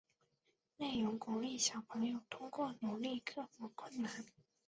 [0.79, 4.11] 内容鼓励小朋友通过努力克服困难。